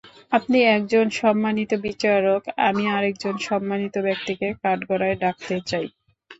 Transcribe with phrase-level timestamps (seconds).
[0.31, 5.87] আপনি একজন সম্মানিত বিচারক, আমি আরেকজন সম্মানিত ব্যক্তিকে কাঠগড়ায় ডাকতে চাই।